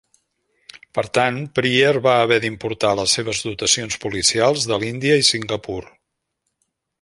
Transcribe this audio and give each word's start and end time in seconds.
Per 0.97 1.01
tant, 1.17 1.35
Pryer 1.59 1.91
va 2.07 2.15
haver 2.21 2.39
d'importar 2.45 2.93
les 3.01 3.13
seves 3.19 3.43
dotacions 3.49 3.99
policials 4.07 4.67
de 4.73 4.81
l'Índia 4.85 5.19
i 5.25 5.29
Singapur. 5.33 5.81